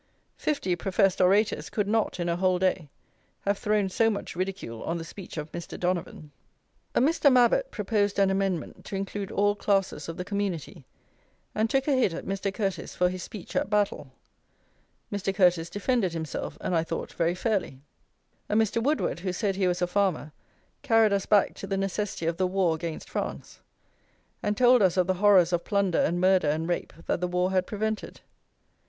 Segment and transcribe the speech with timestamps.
[0.39, 2.89] Fifty professed orators could not, in a whole day,
[3.41, 5.79] have thrown so much ridicule on the speech of Mr.
[5.79, 6.31] Donavon.
[6.95, 7.31] A Mr.
[7.31, 10.87] Mabbott proposed an amendment to include all classes of the community,
[11.53, 12.51] and took a hit at Mr.
[12.51, 14.11] Curteis for his speech at Battle.
[15.13, 15.35] Mr.
[15.35, 17.79] Curteis defended himself, and I thought very fairly.
[18.49, 18.81] A Mr.
[18.81, 20.31] Woodward, who said he was a farmer,
[20.81, 23.59] carried us back to the necessity of the war against France;
[24.41, 27.51] and told us of the horrors of plunder and murder and rape that the war
[27.51, 28.21] had prevented.